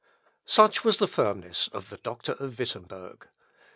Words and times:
Such 0.47 0.83
was 0.83 0.97
the 0.97 1.05
firmness 1.07 1.67
of 1.67 1.91
the 1.91 1.97
doctor 1.97 2.31
of 2.31 2.57
Wittemberg. 2.57 3.27